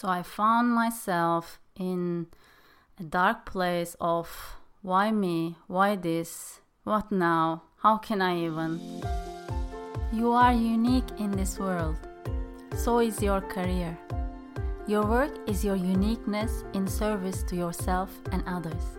So 0.00 0.08
I 0.08 0.22
found 0.22 0.70
myself 0.70 1.60
in 1.76 2.28
a 2.98 3.02
dark 3.02 3.44
place 3.44 3.96
of 4.00 4.56
why 4.80 5.10
me? 5.10 5.58
Why 5.66 5.94
this? 5.94 6.60
What 6.84 7.12
now? 7.12 7.64
How 7.82 7.98
can 7.98 8.22
I 8.22 8.46
even? 8.46 8.80
You 10.10 10.32
are 10.32 10.54
unique 10.54 11.10
in 11.18 11.32
this 11.32 11.58
world. 11.58 11.96
So 12.78 13.00
is 13.00 13.20
your 13.20 13.42
career. 13.42 13.94
Your 14.86 15.04
work 15.04 15.36
is 15.46 15.62
your 15.62 15.76
uniqueness 15.76 16.64
in 16.72 16.86
service 16.86 17.42
to 17.42 17.54
yourself 17.54 18.08
and 18.32 18.42
others. 18.46 18.96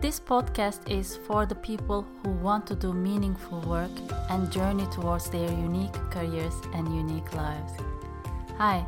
This 0.00 0.20
podcast 0.20 0.88
is 0.88 1.16
for 1.26 1.44
the 1.44 1.56
people 1.56 2.06
who 2.22 2.30
want 2.30 2.68
to 2.68 2.76
do 2.76 2.92
meaningful 2.92 3.62
work 3.62 3.90
and 4.30 4.52
journey 4.52 4.86
towards 4.92 5.28
their 5.28 5.50
unique 5.50 5.98
careers 6.08 6.54
and 6.72 6.86
unique 6.94 7.34
lives. 7.34 7.72
Hi, 8.58 8.86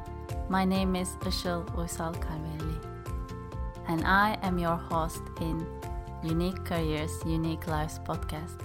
my 0.48 0.64
name 0.64 0.96
is 0.96 1.16
Işıl 1.26 1.76
Uysal 1.76 2.14
Calvelli, 2.14 2.78
and 3.88 4.04
I 4.04 4.38
am 4.42 4.58
your 4.58 4.76
host 4.76 5.22
in 5.40 5.66
Unique 6.22 6.64
Careers, 6.64 7.12
Unique 7.24 7.66
Lives 7.68 7.98
podcast. 7.98 8.60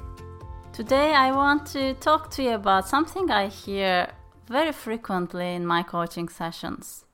Today, 0.73 1.13
I 1.13 1.31
want 1.31 1.65
to 1.73 1.93
talk 1.95 2.29
to 2.31 2.43
you 2.43 2.51
about 2.51 2.87
something 2.87 3.31
I 3.31 3.47
hear 3.47 4.07
very 4.47 4.71
frequently 4.71 5.55
in 5.55 5.65
my 5.65 5.83
coaching 5.83 6.29
sessions. 6.29 7.05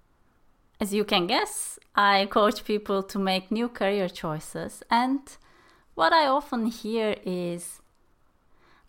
As 0.80 0.93
you 0.93 1.03
can 1.05 1.27
guess, 1.27 1.80
I 1.95 2.25
coach 2.25 2.66
people 2.66 3.03
to 3.03 3.19
make 3.19 3.52
new 3.52 3.69
career 3.69 4.09
choices, 4.09 4.83
and 4.89 5.21
what 5.95 6.13
I 6.13 6.27
often 6.27 6.66
hear 6.67 7.16
is 7.23 7.81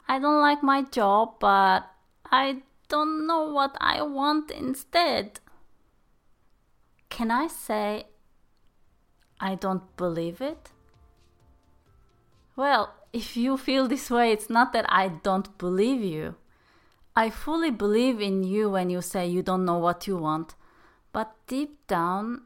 I 0.08 0.18
don't 0.18 0.40
like 0.40 0.62
my 0.62 0.82
job, 0.82 1.34
but 1.40 1.84
I 2.30 2.62
don't 2.88 3.26
know 3.26 3.52
what 3.52 3.76
I 3.80 4.02
want 4.02 4.50
instead. 4.50 5.40
Can 7.08 7.30
I 7.30 7.46
say 7.46 8.06
I 9.40 9.54
don't 9.54 9.96
believe 9.96 10.40
it? 10.40 10.70
Well, 12.56 12.94
if 13.12 13.36
you 13.36 13.56
feel 13.56 13.88
this 13.88 14.10
way, 14.10 14.32
it's 14.32 14.50
not 14.50 14.72
that 14.72 14.86
I 14.88 15.08
don't 15.08 15.56
believe 15.58 16.02
you. 16.02 16.36
I 17.16 17.30
fully 17.30 17.70
believe 17.70 18.20
in 18.20 18.42
you 18.42 18.70
when 18.70 18.90
you 18.90 19.00
say 19.00 19.26
you 19.26 19.42
don't 19.42 19.64
know 19.64 19.78
what 19.78 20.06
you 20.06 20.16
want. 20.16 20.54
But 21.12 21.34
deep 21.46 21.86
down, 21.86 22.42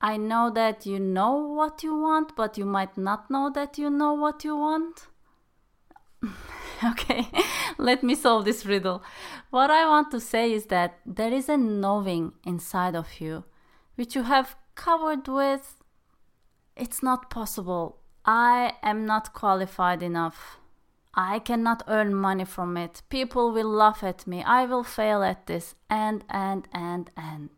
I 0.00 0.16
know 0.16 0.50
that 0.50 0.86
you 0.86 0.98
know 0.98 1.36
what 1.36 1.82
you 1.82 1.94
want, 1.94 2.34
but 2.34 2.56
you 2.56 2.64
might 2.64 2.96
not 2.96 3.30
know 3.30 3.50
that 3.50 3.78
you 3.78 3.90
know 3.90 4.14
what 4.14 4.44
you 4.44 4.56
want. 4.56 5.06
okay, 6.84 7.28
let 7.78 8.02
me 8.02 8.14
solve 8.14 8.44
this 8.44 8.64
riddle. 8.64 9.02
What 9.50 9.70
I 9.70 9.86
want 9.86 10.10
to 10.12 10.20
say 10.20 10.52
is 10.52 10.66
that 10.66 10.98
there 11.04 11.32
is 11.32 11.48
a 11.48 11.56
knowing 11.56 12.32
inside 12.44 12.96
of 12.96 13.20
you, 13.20 13.44
which 13.96 14.14
you 14.14 14.22
have 14.22 14.56
covered 14.74 15.28
with 15.28 15.82
it's 16.76 17.02
not 17.02 17.30
possible. 17.30 17.98
I 18.24 18.74
am 18.82 19.04
not 19.04 19.34
qualified 19.34 20.02
enough. 20.02 20.58
I 21.14 21.38
cannot 21.38 21.82
earn 21.88 22.14
money 22.14 22.44
from 22.44 22.76
it. 22.76 23.02
People 23.10 23.52
will 23.52 23.68
laugh 23.68 24.02
at 24.02 24.26
me. 24.26 24.42
I 24.42 24.64
will 24.64 24.84
fail 24.84 25.22
at 25.22 25.46
this. 25.46 25.74
And, 25.90 26.24
and, 26.30 26.66
and, 26.72 27.10
and. 27.16 27.50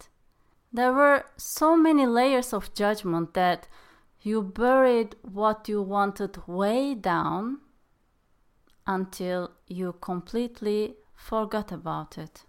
There 0.72 0.92
were 0.92 1.26
so 1.36 1.76
many 1.76 2.06
layers 2.06 2.52
of 2.52 2.74
judgment 2.74 3.34
that 3.34 3.68
you 4.22 4.42
buried 4.42 5.14
what 5.22 5.68
you 5.68 5.82
wanted 5.82 6.48
way 6.48 6.94
down 6.94 7.58
until 8.86 9.52
you 9.68 9.94
completely 10.00 10.94
forgot 11.14 11.70
about 11.70 12.18
it. 12.18 12.44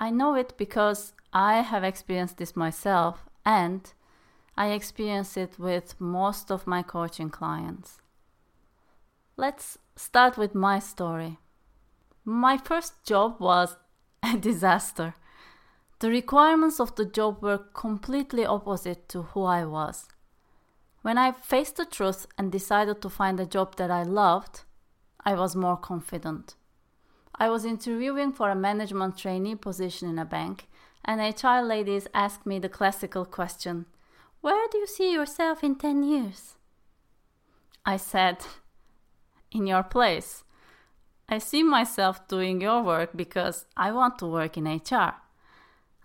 I 0.00 0.10
know 0.10 0.34
it 0.34 0.54
because 0.56 1.12
I 1.36 1.60
have 1.60 1.84
experienced 1.84 2.38
this 2.38 2.56
myself 2.56 3.26
and 3.44 3.92
I 4.56 4.68
experience 4.68 5.36
it 5.36 5.58
with 5.58 6.00
most 6.00 6.50
of 6.50 6.66
my 6.66 6.82
coaching 6.82 7.28
clients. 7.28 7.98
Let's 9.36 9.76
start 9.96 10.38
with 10.38 10.54
my 10.54 10.78
story. 10.78 11.36
My 12.24 12.56
first 12.56 13.04
job 13.04 13.38
was 13.38 13.76
a 14.22 14.38
disaster. 14.38 15.14
The 15.98 16.08
requirements 16.08 16.80
of 16.80 16.94
the 16.94 17.04
job 17.04 17.42
were 17.42 17.58
completely 17.58 18.46
opposite 18.46 19.06
to 19.10 19.24
who 19.24 19.42
I 19.42 19.66
was. 19.66 20.08
When 21.02 21.18
I 21.18 21.32
faced 21.32 21.76
the 21.76 21.84
truth 21.84 22.24
and 22.38 22.50
decided 22.50 23.02
to 23.02 23.10
find 23.10 23.38
a 23.38 23.44
job 23.44 23.76
that 23.76 23.90
I 23.90 24.04
loved, 24.04 24.62
I 25.22 25.34
was 25.34 25.54
more 25.54 25.76
confident. 25.76 26.54
I 27.34 27.50
was 27.50 27.66
interviewing 27.66 28.32
for 28.32 28.48
a 28.48 28.54
management 28.54 29.18
trainee 29.18 29.54
position 29.54 30.08
in 30.08 30.18
a 30.18 30.24
bank, 30.24 30.66
and 31.06 31.20
HR 31.20 31.64
ladies 31.64 32.08
asked 32.12 32.44
me 32.44 32.58
the 32.58 32.68
classical 32.68 33.24
question 33.24 33.86
where 34.46 34.68
do 34.70 34.78
you 34.78 34.86
see 34.86 35.12
yourself 35.12 35.64
in 35.64 35.74
10 35.74 36.04
years? 36.04 36.54
I 37.84 37.96
said, 37.96 38.46
In 39.50 39.66
your 39.66 39.82
place. 39.82 40.44
I 41.28 41.38
see 41.38 41.64
myself 41.64 42.28
doing 42.28 42.60
your 42.60 42.80
work 42.84 43.10
because 43.16 43.66
I 43.76 43.90
want 43.90 44.20
to 44.20 44.26
work 44.26 44.56
in 44.56 44.66
HR. 44.66 45.14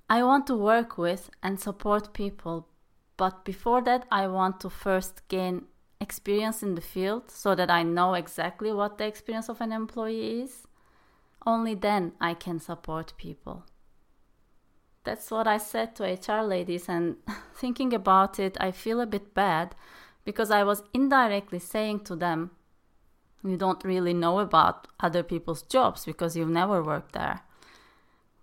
I 0.10 0.24
want 0.24 0.48
to 0.48 0.56
work 0.56 0.98
with 0.98 1.30
and 1.44 1.60
support 1.60 2.14
people, 2.14 2.68
but 3.16 3.46
before 3.46 3.84
that, 3.84 4.08
I 4.12 4.26
want 4.26 4.60
to 4.62 4.72
first 4.72 5.28
gain 5.28 5.66
experience 6.00 6.64
in 6.64 6.74
the 6.74 6.82
field 6.82 7.30
so 7.30 7.54
that 7.54 7.70
I 7.70 7.84
know 7.84 8.16
exactly 8.16 8.74
what 8.74 8.98
the 8.98 9.06
experience 9.06 9.50
of 9.50 9.62
an 9.62 9.72
employee 9.72 10.42
is. 10.42 10.68
Only 11.46 11.76
then 11.76 12.14
I 12.20 12.34
can 12.34 12.60
support 12.60 13.14
people. 13.18 13.66
That's 15.04 15.32
what 15.32 15.48
I 15.48 15.58
said 15.58 15.96
to 15.96 16.04
HR 16.04 16.44
ladies, 16.44 16.88
and 16.88 17.18
thinking 17.56 17.94
about 17.94 18.40
it, 18.40 18.58
I 18.60 18.72
feel 18.72 19.02
a 19.02 19.06
bit 19.06 19.34
bad 19.34 19.76
because 20.24 20.52
I 20.52 20.64
was 20.64 20.84
indirectly 20.94 21.60
saying 21.60 22.02
to 22.02 22.16
them, 22.16 22.52
You 23.44 23.58
don't 23.58 23.84
really 23.84 24.14
know 24.14 24.40
about 24.40 24.88
other 25.00 25.24
people's 25.24 25.64
jobs 25.64 26.06
because 26.06 26.36
you've 26.36 26.50
never 26.50 26.84
worked 26.84 27.14
there. 27.14 27.42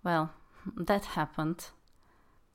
Well, 0.03 0.31
that 0.75 1.05
happened. 1.05 1.67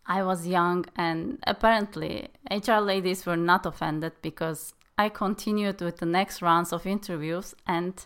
I 0.06 0.22
was 0.22 0.46
young, 0.46 0.84
and 0.96 1.38
apparently, 1.46 2.28
HR 2.50 2.80
ladies 2.80 3.24
were 3.24 3.38
not 3.38 3.64
offended 3.64 4.12
because 4.20 4.74
I 4.98 5.08
continued 5.08 5.80
with 5.80 5.96
the 5.96 6.06
next 6.06 6.42
rounds 6.42 6.72
of 6.72 6.86
interviews 6.86 7.54
and 7.66 8.04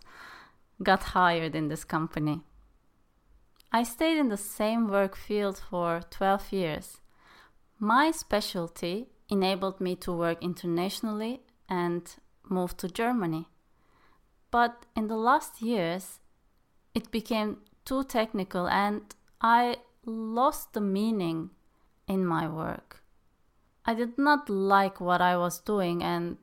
got 0.81 1.03
hired 1.03 1.57
in 1.57 1.69
this 1.69 1.83
company. 1.83 2.43
I 3.71 3.83
stayed 3.83 4.19
in 4.19 4.29
the 4.29 4.37
same 4.37 4.89
work 4.89 5.15
field 5.15 5.61
for 5.71 6.01
12 6.11 6.53
years. 6.53 7.01
My 7.79 8.11
specialty 8.11 9.09
enabled 9.29 9.81
me 9.81 9.95
to 9.97 10.13
work 10.13 10.43
internationally 10.43 11.43
and 11.69 12.03
move 12.49 12.77
to 12.79 12.89
Germany. 12.89 13.49
But 14.51 14.87
in 14.97 15.09
the 15.09 15.17
last 15.17 15.61
years, 15.61 16.21
it 16.95 17.11
became 17.11 17.59
too 17.85 18.05
technical 18.05 18.67
and 18.69 19.03
I 19.41 19.77
lost 20.05 20.73
the 20.73 20.81
meaning 20.81 21.51
in 22.07 22.25
my 22.25 22.49
work. 22.49 23.03
I 23.85 23.95
did 23.95 24.19
not 24.19 24.49
like 24.49 25.01
what 25.01 25.21
I 25.21 25.37
was 25.37 25.61
doing 25.61 26.03
and 26.03 26.37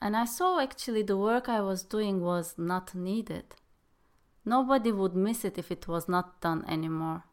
and 0.00 0.16
I 0.16 0.24
saw 0.24 0.60
actually 0.60 1.02
the 1.02 1.16
work 1.16 1.48
I 1.48 1.60
was 1.60 1.84
doing 1.84 2.20
was 2.20 2.54
not 2.58 2.94
needed. 2.94 3.54
Nobody 4.44 4.90
would 4.90 5.14
miss 5.14 5.44
it 5.44 5.58
if 5.58 5.70
it 5.70 5.86
was 5.86 6.08
not 6.08 6.40
done 6.40 6.64
anymore. 6.68 7.24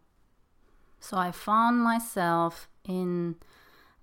So 1.00 1.18
I 1.18 1.31
found 1.31 1.80
myself 1.80 2.68
in 2.86 3.36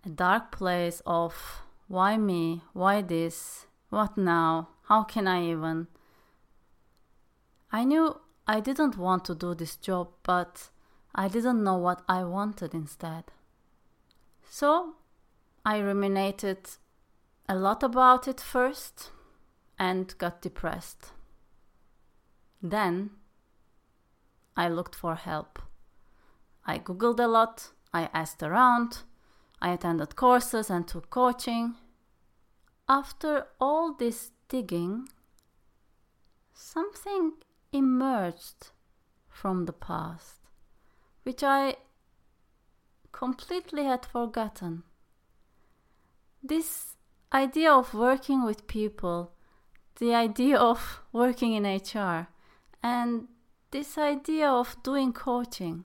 a 0.04 0.08
dark 0.08 0.50
place 0.50 1.02
of 1.06 1.62
why 1.88 2.16
me? 2.16 2.62
Why 2.72 3.02
this? 3.02 3.66
What 3.90 4.16
now? 4.16 4.70
How 4.84 5.04
can 5.04 5.28
I 5.28 5.44
even? 5.44 5.86
I 7.70 7.84
knew 7.84 8.20
I 8.46 8.60
didn't 8.60 8.96
want 8.96 9.24
to 9.26 9.34
do 9.34 9.54
this 9.54 9.76
job, 9.76 10.08
but 10.22 10.70
I 11.14 11.28
didn't 11.28 11.62
know 11.62 11.76
what 11.76 12.02
I 12.08 12.24
wanted 12.24 12.74
instead. 12.74 13.24
So 14.48 14.94
I 15.64 15.78
ruminated 15.78 16.58
a 17.48 17.54
lot 17.54 17.82
about 17.82 18.26
it 18.26 18.40
first 18.40 19.10
and 19.78 20.16
got 20.18 20.42
depressed. 20.42 21.12
Then 22.62 23.10
I 24.56 24.68
looked 24.68 24.94
for 24.94 25.14
help. 25.14 25.58
I 26.64 26.78
googled 26.78 27.20
a 27.20 27.28
lot, 27.28 27.70
I 27.92 28.08
asked 28.12 28.42
around, 28.42 28.98
I 29.60 29.70
attended 29.70 30.16
courses 30.16 30.70
and 30.70 30.86
took 30.86 31.10
coaching. 31.10 31.74
After 32.88 33.46
all 33.60 33.92
this 33.94 34.30
digging, 34.48 35.08
something 36.52 37.32
emerged 37.72 38.70
from 39.28 39.66
the 39.66 39.72
past, 39.72 40.40
which 41.24 41.42
I 41.42 41.76
completely 43.12 43.84
had 43.84 44.06
forgotten. 44.06 44.82
This 46.42 46.96
idea 47.32 47.72
of 47.72 47.94
working 47.94 48.44
with 48.44 48.66
people, 48.66 49.32
the 49.98 50.14
idea 50.14 50.58
of 50.58 51.00
working 51.12 51.52
in 51.54 51.64
HR, 51.64 52.28
and 52.86 53.26
this 53.72 53.98
idea 53.98 54.48
of 54.48 54.76
doing 54.84 55.12
coaching. 55.12 55.84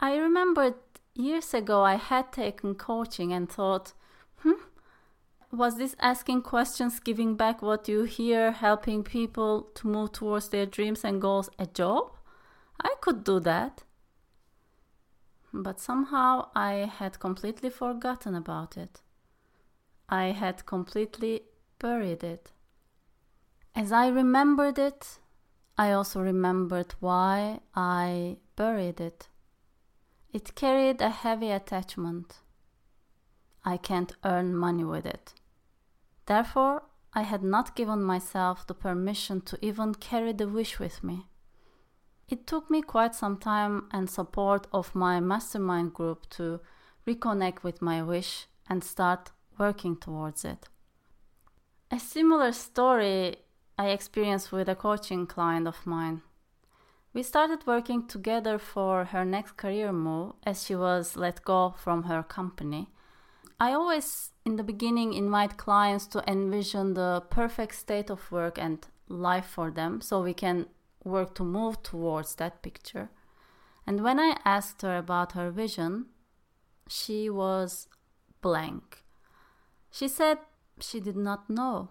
I 0.00 0.16
remembered 0.16 0.76
years 1.14 1.52
ago 1.52 1.82
I 1.82 1.96
had 1.96 2.32
taken 2.32 2.76
coaching 2.76 3.32
and 3.32 3.50
thought, 3.50 3.92
hmm, 4.42 4.62
was 5.50 5.76
this 5.76 5.96
asking 5.98 6.42
questions, 6.42 7.00
giving 7.00 7.34
back 7.34 7.62
what 7.62 7.88
you 7.88 8.04
hear, 8.04 8.52
helping 8.52 9.02
people 9.02 9.62
to 9.74 9.88
move 9.88 10.12
towards 10.12 10.50
their 10.50 10.66
dreams 10.66 11.04
and 11.04 11.20
goals 11.20 11.50
a 11.58 11.66
job? 11.66 12.12
I 12.80 12.94
could 13.00 13.24
do 13.24 13.40
that. 13.40 13.82
But 15.52 15.80
somehow 15.80 16.50
I 16.54 16.88
had 16.98 17.18
completely 17.18 17.70
forgotten 17.70 18.36
about 18.36 18.76
it. 18.76 19.00
I 20.08 20.26
had 20.26 20.64
completely 20.64 21.42
buried 21.80 22.22
it. 22.22 22.52
As 23.74 23.90
I 23.90 24.06
remembered 24.08 24.78
it, 24.78 25.18
I 25.80 25.92
also 25.92 26.20
remembered 26.20 26.94
why 27.00 27.60
I 27.74 28.36
buried 28.54 29.00
it. 29.00 29.28
It 30.30 30.54
carried 30.54 31.00
a 31.00 31.08
heavy 31.08 31.50
attachment. 31.50 32.40
I 33.64 33.78
can't 33.78 34.12
earn 34.22 34.54
money 34.54 34.84
with 34.84 35.06
it. 35.06 35.32
Therefore, 36.26 36.82
I 37.14 37.22
had 37.22 37.42
not 37.42 37.76
given 37.76 38.02
myself 38.02 38.66
the 38.66 38.74
permission 38.74 39.40
to 39.40 39.58
even 39.64 39.94
carry 39.94 40.34
the 40.34 40.46
wish 40.46 40.78
with 40.78 41.02
me. 41.02 41.28
It 42.28 42.46
took 42.46 42.70
me 42.70 42.82
quite 42.82 43.14
some 43.14 43.38
time 43.38 43.88
and 43.90 44.10
support 44.10 44.66
of 44.74 44.94
my 44.94 45.18
mastermind 45.18 45.94
group 45.94 46.28
to 46.36 46.60
reconnect 47.06 47.62
with 47.62 47.80
my 47.80 48.02
wish 48.02 48.48
and 48.68 48.84
start 48.84 49.30
working 49.56 49.96
towards 49.96 50.44
it. 50.44 50.68
A 51.90 51.98
similar 51.98 52.52
story 52.52 53.36
I 53.80 53.88
experienced 53.88 54.52
with 54.52 54.68
a 54.68 54.74
coaching 54.74 55.26
client 55.26 55.66
of 55.66 55.86
mine. 55.86 56.20
We 57.14 57.22
started 57.22 57.66
working 57.66 58.06
together 58.06 58.58
for 58.58 59.06
her 59.06 59.24
next 59.24 59.56
career 59.56 59.90
move 59.90 60.34
as 60.44 60.66
she 60.66 60.74
was 60.74 61.16
let 61.16 61.42
go 61.46 61.74
from 61.78 62.02
her 62.02 62.22
company. 62.22 62.90
I 63.58 63.72
always, 63.72 64.32
in 64.44 64.56
the 64.56 64.62
beginning, 64.62 65.14
invite 65.14 65.56
clients 65.56 66.06
to 66.08 66.22
envision 66.30 66.92
the 66.92 67.22
perfect 67.30 67.74
state 67.74 68.10
of 68.10 68.30
work 68.30 68.58
and 68.58 68.86
life 69.08 69.46
for 69.46 69.70
them 69.70 70.02
so 70.02 70.20
we 70.20 70.34
can 70.34 70.66
work 71.02 71.34
to 71.36 71.42
move 71.42 71.82
towards 71.82 72.34
that 72.34 72.60
picture. 72.60 73.08
And 73.86 74.04
when 74.04 74.20
I 74.20 74.36
asked 74.44 74.82
her 74.82 74.98
about 74.98 75.32
her 75.32 75.50
vision, 75.50 76.10
she 76.86 77.30
was 77.30 77.88
blank. 78.42 79.04
She 79.90 80.06
said 80.06 80.36
she 80.80 81.00
did 81.00 81.16
not 81.16 81.48
know. 81.48 81.88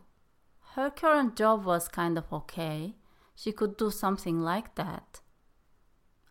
Her 0.79 0.89
current 0.89 1.35
job 1.35 1.65
was 1.65 1.89
kind 1.89 2.17
of 2.17 2.31
okay, 2.31 2.95
she 3.35 3.51
could 3.51 3.75
do 3.75 3.91
something 3.91 4.39
like 4.39 4.75
that. 4.75 5.19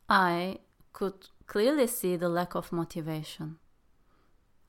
I 0.08 0.60
could 0.94 1.28
clearly 1.46 1.86
see 1.86 2.16
the 2.16 2.30
lack 2.30 2.54
of 2.54 2.72
motivation. 2.72 3.58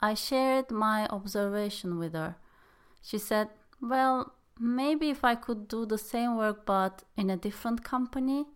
I 0.02 0.16
shared 0.16 0.70
my 0.70 1.08
observation 1.08 1.98
with 1.98 2.12
her. 2.12 2.36
She 3.02 3.18
said, 3.18 3.52
Well, 3.82 4.34
maybe 4.60 5.12
if 5.12 5.24
I 5.24 5.36
could 5.36 5.70
do 5.70 5.86
the 5.86 5.98
same 5.98 6.36
work 6.36 6.66
but 6.66 7.04
in 7.16 7.30
a 7.30 7.38
different 7.38 7.86
company 7.86 8.48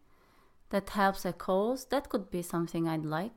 that 0.71 0.89
helps 0.89 1.23
a 1.23 1.31
cause, 1.31 1.85
that 1.85 2.09
could 2.09 2.31
be 2.31 2.41
something 2.41 2.89
I'd 2.89 3.05
like. 3.05 3.31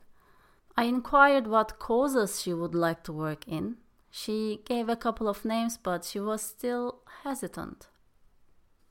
I 0.77 0.87
inquired 0.87 1.47
what 1.47 1.79
causes 1.79 2.43
she 2.43 2.53
would 2.53 2.75
like 2.75 3.05
to 3.05 3.12
work 3.12 3.47
in. 3.47 3.77
She 4.11 4.62
gave 4.65 4.88
a 4.88 4.97
couple 4.97 5.29
of 5.29 5.44
names, 5.44 5.79
but 5.81 6.05
she 6.05 6.19
was 6.19 6.43
still 6.43 6.95
hesitant. 7.26 7.88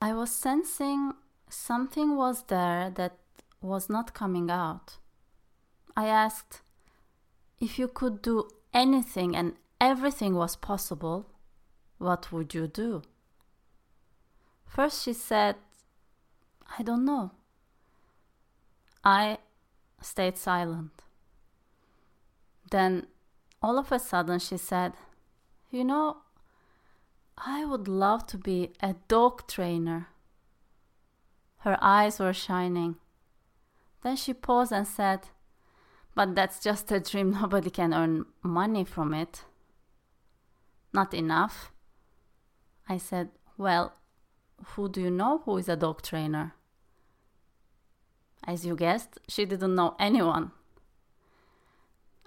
I 0.00 0.12
was 0.12 0.30
sensing 0.30 1.12
something 1.48 2.16
was 2.16 2.42
there 2.54 2.90
that 2.90 3.14
was 3.62 3.88
not 3.88 4.12
coming 4.12 4.50
out. 4.50 4.98
I 5.96 6.06
asked, 6.08 6.60
If 7.58 7.78
you 7.78 7.88
could 7.88 8.20
do 8.20 8.48
anything 8.74 9.34
and 9.34 9.54
everything 9.80 10.34
was 10.34 10.54
possible, 10.54 11.30
what 11.96 12.30
would 12.30 12.52
you 12.52 12.66
do? 12.66 13.02
First, 14.66 15.04
she 15.04 15.14
said, 15.14 15.56
I 16.78 16.82
don't 16.82 17.06
know. 17.06 17.30
I 19.02 19.38
stayed 20.02 20.36
silent. 20.36 20.92
Then, 22.70 23.06
all 23.62 23.78
of 23.78 23.90
a 23.92 23.98
sudden, 23.98 24.40
she 24.40 24.58
said, 24.58 24.92
You 25.70 25.84
know, 25.84 26.18
I 27.38 27.64
would 27.64 27.88
love 27.88 28.26
to 28.28 28.38
be 28.38 28.72
a 28.80 28.94
dog 29.08 29.46
trainer. 29.46 30.08
Her 31.58 31.76
eyes 31.80 32.18
were 32.18 32.32
shining. 32.32 32.96
Then 34.02 34.16
she 34.16 34.32
paused 34.32 34.72
and 34.72 34.86
said, 34.86 35.28
But 36.14 36.34
that's 36.34 36.60
just 36.60 36.90
a 36.92 37.00
dream. 37.00 37.30
Nobody 37.42 37.70
can 37.70 37.92
earn 37.92 38.26
money 38.42 38.84
from 38.84 39.12
it. 39.12 39.44
Not 40.92 41.12
enough. 41.12 41.72
I 42.88 42.98
said, 42.98 43.30
Well, 43.58 43.94
who 44.64 44.88
do 44.88 45.00
you 45.02 45.10
know 45.10 45.42
who 45.44 45.58
is 45.58 45.68
a 45.68 45.76
dog 45.76 46.02
trainer? 46.02 46.54
As 48.46 48.64
you 48.64 48.76
guessed, 48.76 49.18
she 49.28 49.44
didn't 49.44 49.74
know 49.74 49.96
anyone. 49.98 50.52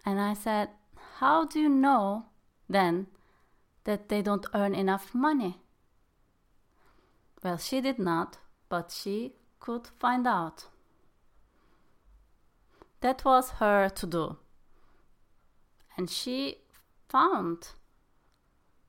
And 0.05 0.19
I 0.19 0.33
said, 0.33 0.69
How 1.17 1.45
do 1.45 1.59
you 1.59 1.69
know 1.69 2.25
then 2.67 3.07
that 3.83 4.09
they 4.09 4.21
don't 4.21 4.45
earn 4.53 4.75
enough 4.75 5.13
money? 5.13 5.57
Well, 7.43 7.57
she 7.57 7.81
did 7.81 7.99
not, 7.99 8.37
but 8.67 8.91
she 8.91 9.33
could 9.59 9.87
find 9.99 10.27
out. 10.27 10.65
That 13.01 13.23
was 13.23 13.51
her 13.51 13.89
to 13.89 14.07
do. 14.07 14.37
And 15.95 16.09
she 16.09 16.57
found. 17.07 17.69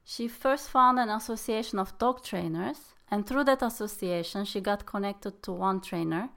She 0.05 0.27
first 0.27 0.69
found 0.69 0.99
an 0.99 1.09
association 1.09 1.79
of 1.79 1.97
dog 1.99 2.25
trainers, 2.25 2.95
and 3.11 3.27
through 3.27 3.45
that 3.45 3.63
association, 3.63 4.45
she 4.45 4.61
got 4.61 4.87
connected 4.87 5.43
to 5.45 5.53
one 5.53 5.81
trainer, 5.81 6.31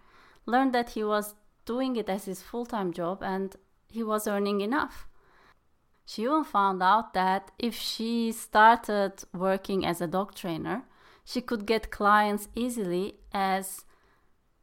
learned 0.45 0.73
that 0.73 0.91
he 0.91 1.03
was 1.03 1.35
doing 1.65 1.95
it 1.95 2.09
as 2.09 2.25
his 2.25 2.41
full 2.41 2.65
time 2.65 2.93
job, 2.93 3.23
and 3.23 3.55
he 3.87 4.03
was 4.03 4.27
earning 4.27 4.61
enough. 4.61 5.07
She 6.05 6.23
even 6.23 6.43
found 6.43 6.83
out 6.83 7.13
that 7.13 7.51
if 7.57 7.75
she 7.75 8.31
started 8.31 9.23
working 9.33 9.85
as 9.85 10.01
a 10.01 10.07
dog 10.07 10.35
trainer, 10.35 10.83
she 11.23 11.41
could 11.41 11.65
get 11.65 11.91
clients 11.91 12.49
easily 12.55 13.15
as 13.33 13.85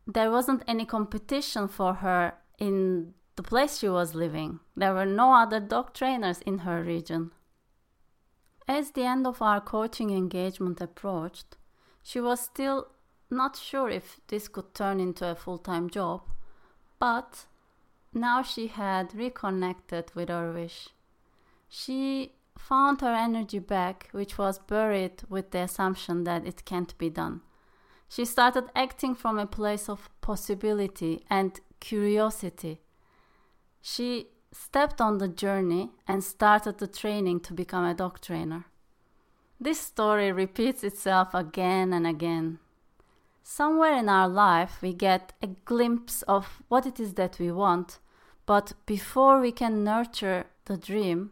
there 0.07 0.31
wasn't 0.31 0.63
any 0.67 0.85
competition 0.85 1.69
for 1.69 1.95
her 1.95 2.35
in 2.59 3.15
the 3.37 3.43
place 3.43 3.79
she 3.79 3.89
was 3.89 4.15
living. 4.15 4.61
There 4.77 4.93
were 4.93 5.07
no 5.07 5.33
other 5.35 5.61
dog 5.61 5.95
trainers 5.95 6.41
in 6.41 6.59
her 6.59 6.83
region. 6.83 7.31
As 8.69 8.91
the 8.91 9.05
end 9.05 9.27
of 9.27 9.41
our 9.41 9.61
coaching 9.61 10.11
engagement 10.11 10.81
approached, 10.81 11.57
she 12.03 12.21
was 12.21 12.41
still 12.41 12.89
not 13.31 13.57
sure 13.57 13.89
if 13.89 14.21
this 14.29 14.49
could 14.49 14.75
turn 14.75 15.01
into 15.01 15.27
a 15.27 15.35
full 15.35 15.59
time 15.59 15.89
job, 15.89 16.23
but 16.99 17.47
now 18.13 18.43
she 18.43 18.67
had 18.67 19.15
reconnected 19.15 20.11
with 20.15 20.29
her 20.29 20.53
wish. 20.53 20.91
She 21.73 22.33
found 22.59 23.01
her 23.01 23.15
energy 23.15 23.61
back, 23.61 24.09
which 24.11 24.37
was 24.37 24.59
buried 24.59 25.23
with 25.29 25.53
the 25.53 25.61
assumption 25.61 26.25
that 26.25 26.45
it 26.45 26.65
can't 26.65 26.97
be 26.99 27.09
done. 27.09 27.43
She 28.09 28.25
started 28.25 28.65
acting 28.75 29.15
from 29.15 29.39
a 29.39 29.47
place 29.47 29.89
of 29.89 30.11
possibility 30.21 31.25
and 31.31 31.59
curiosity. 31.79 32.81
She 33.81 34.27
stepped 34.53 35.01
on 35.01 35.19
the 35.19 35.29
journey 35.29 35.91
and 36.09 36.25
started 36.25 36.79
the 36.79 36.89
training 36.89 37.41
to 37.41 37.55
become 37.55 37.85
a 37.85 37.95
dog 37.95 38.21
trainer. 38.21 38.65
This 39.61 39.79
story 39.79 40.33
repeats 40.33 40.83
itself 40.83 41.35
again 41.35 41.93
and 41.93 42.05
again. 42.05 42.59
Somewhere 43.45 43.97
in 43.97 44.09
our 44.09 44.29
life, 44.29 44.83
we 44.83 44.93
get 44.93 45.35
a 45.41 45.47
glimpse 45.47 46.23
of 46.23 46.63
what 46.69 46.85
it 46.85 46.99
is 46.99 47.15
that 47.15 47.39
we 47.39 47.53
want, 47.53 48.01
but 48.45 48.73
before 48.87 49.41
we 49.41 49.53
can 49.53 49.85
nurture 49.85 50.47
the 50.65 50.77
dream, 50.77 51.31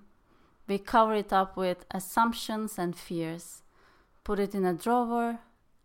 we 0.68 0.78
cover 0.78 1.14
it 1.14 1.32
up 1.32 1.56
with 1.56 1.86
assumptions 1.90 2.78
and 2.78 2.94
fears, 2.94 3.62
put 4.22 4.38
it 4.38 4.54
in 4.54 4.64
a 4.64 4.74
drawer, 4.74 5.40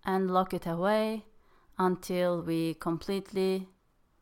and 0.06 0.30
lock 0.30 0.54
it 0.54 0.68
away 0.68 1.24
until 1.78 2.42
we 2.42 2.74
completely 2.74 3.70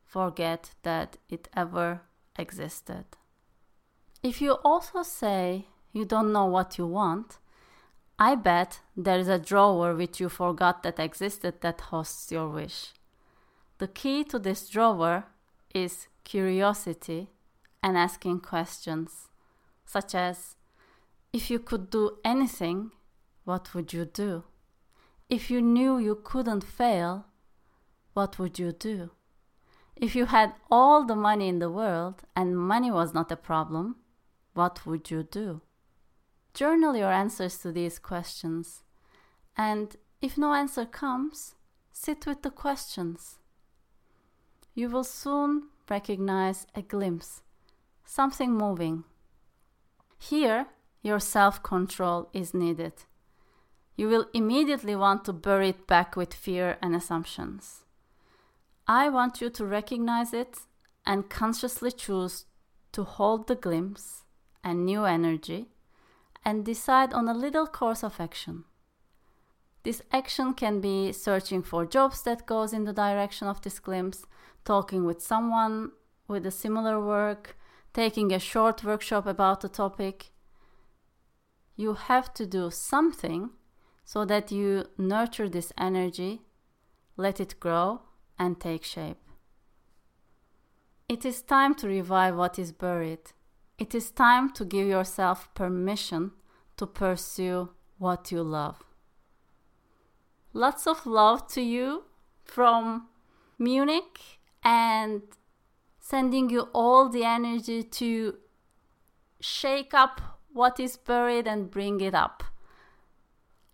forget 0.06 0.72
that 0.84 1.18
it 1.30 1.50
ever 1.56 2.02
existed. 2.38 3.06
If 4.22 4.40
you 4.42 4.54
also 4.64 5.02
say 5.02 5.66
you 5.92 6.06
don't 6.06 6.32
know 6.32 6.46
what 6.46 6.78
you 6.78 6.86
want, 6.86 7.40
I 8.20 8.36
bet 8.36 8.82
there 8.96 9.18
is 9.18 9.28
a 9.28 9.40
drawer 9.40 9.96
which 9.96 10.20
you 10.20 10.30
forgot 10.30 10.84
that 10.84 11.00
existed 11.00 11.62
that 11.62 11.82
hosts 11.82 12.32
your 12.32 12.48
wish. 12.48 12.94
The 13.80 13.88
key 13.88 14.24
to 14.26 14.38
this 14.38 14.70
drawer 14.70 15.26
is 15.74 16.08
curiosity 16.24 17.30
and 17.82 17.98
asking 17.98 18.42
questions 18.42 19.31
such 19.92 20.16
as 20.16 20.56
If 21.34 21.50
you 21.50 21.60
could 21.60 21.90
do 21.90 22.18
anything, 22.24 22.92
what 23.44 23.74
would 23.74 23.94
you 23.94 24.06
do? 24.06 24.44
If 25.30 25.52
you 25.52 25.62
knew 25.62 25.98
you 25.98 26.16
couldn't 26.16 26.64
fail, 26.64 27.26
what 28.14 28.38
would 28.40 28.60
you 28.60 28.72
do? 28.72 29.12
If 29.96 30.16
you 30.16 30.26
had 30.26 30.54
all 30.70 31.06
the 31.06 31.16
money 31.16 31.48
in 31.48 31.60
the 31.60 31.70
world 31.70 32.24
and 32.36 32.58
money 32.58 32.92
was 32.92 33.14
not 33.14 33.32
a 33.32 33.36
problem, 33.36 33.98
what 34.54 34.86
would 34.86 35.12
you 35.12 35.24
do? 35.24 35.62
Journal 36.54 36.96
your 36.96 37.12
answers 37.12 37.58
to 37.60 37.72
these 37.72 38.00
questions. 38.00 38.84
And 39.58 39.96
if 40.22 40.38
no 40.38 40.54
answer 40.54 40.86
comes, 40.86 41.56
sit 41.92 42.26
with 42.26 42.42
the 42.42 42.52
questions. 42.52 43.40
You 44.74 44.90
will 44.90 45.06
soon 45.06 45.70
recognize 45.90 46.66
a 46.76 46.82
glimpse, 46.82 47.42
something 48.06 48.54
moving. 48.54 49.04
Here, 50.22 50.68
your 51.02 51.20
self 51.20 51.64
control 51.64 52.30
is 52.32 52.54
needed. 52.54 52.94
You 53.96 54.08
will 54.08 54.28
immediately 54.36 54.96
want 54.96 55.26
to 55.26 55.34
bury 55.34 55.70
it 55.70 55.88
back 55.88 56.16
with 56.16 56.32
fear 56.32 56.78
and 56.80 56.96
assumptions. 56.96 57.86
I 58.88 59.10
want 59.10 59.42
you 59.42 59.50
to 59.50 59.66
recognize 59.66 60.32
it 60.32 60.60
and 61.08 61.28
consciously 61.28 61.92
choose 61.92 62.46
to 62.92 63.04
hold 63.04 63.48
the 63.48 63.56
glimpse 63.56 64.24
and 64.64 64.86
new 64.86 65.06
energy 65.06 65.70
and 66.46 66.64
decide 66.64 67.14
on 67.14 67.28
a 67.28 67.34
little 67.34 67.66
course 67.66 68.04
of 68.04 68.20
action. 68.20 68.66
This 69.82 70.04
action 70.12 70.54
can 70.54 70.82
be 70.82 71.12
searching 71.14 71.64
for 71.64 71.84
jobs 71.84 72.22
that 72.22 72.46
goes 72.46 72.74
in 72.74 72.84
the 72.84 72.94
direction 72.94 73.48
of 73.48 73.64
this 73.64 73.80
glimpse, 73.80 74.28
talking 74.66 75.04
with 75.04 75.20
someone 75.20 75.94
with 76.28 76.46
a 76.46 76.52
similar 76.52 77.04
work, 77.04 77.58
taking 77.94 78.32
a 78.32 78.40
short 78.40 78.84
workshop 78.84 79.26
about 79.26 79.62
the 79.62 79.70
topic. 79.70 80.32
You 81.76 81.94
have 81.94 82.34
to 82.36 82.46
do 82.46 82.70
something 82.72 83.52
so 84.04 84.26
that 84.26 84.52
you 84.52 84.86
nurture 84.98 85.50
this 85.50 85.72
energy, 85.78 86.42
let 87.18 87.40
it 87.40 87.60
grow 87.60 88.02
and 88.38 88.60
take 88.60 88.84
shape. 88.84 89.18
It 91.08 91.26
is 91.26 91.42
time 91.42 91.76
to 91.76 91.88
revive 91.88 92.36
what 92.36 92.58
is 92.58 92.72
buried. 92.72 93.34
It 93.78 93.94
is 93.94 94.12
time 94.12 94.52
to 94.54 94.64
give 94.64 94.88
yourself 94.88 95.54
permission 95.54 96.32
to 96.78 96.88
pursue 96.88 97.70
what 97.98 98.32
you 98.32 98.44
love. 98.44 98.84
Lots 100.54 100.88
of 100.88 101.06
love 101.06 101.48
to 101.50 101.62
you 101.62 102.04
from 102.44 103.08
Munich 103.60 104.40
and 104.64 105.22
sending 106.02 106.50
you 106.50 106.68
all 106.74 107.08
the 107.08 107.24
energy 107.24 107.84
to 107.84 108.38
shake 109.40 109.94
up 109.94 110.20
what 110.52 110.80
is 110.80 110.98
buried 110.98 111.48
and 111.48 111.72
bring 111.72 112.02
it 112.02 112.14
up. 112.14 112.44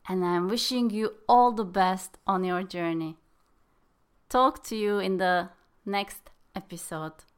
And 0.07 0.23
I'm 0.23 0.47
wishing 0.47 0.89
you 0.89 1.15
all 1.27 1.51
the 1.51 1.65
best 1.65 2.17
on 2.27 2.43
your 2.43 2.63
journey. 2.63 3.17
Talk 4.29 4.63
to 4.65 4.75
you 4.75 4.99
in 4.99 5.17
the 5.17 5.49
next 5.85 6.29
episode. 6.55 7.13